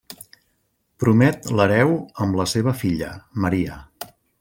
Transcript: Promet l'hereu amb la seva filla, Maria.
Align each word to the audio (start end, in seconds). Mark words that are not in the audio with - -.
Promet 1.03 1.51
l'hereu 1.59 1.95
amb 2.25 2.41
la 2.43 2.49
seva 2.57 2.77
filla, 2.83 3.15
Maria. 3.45 3.81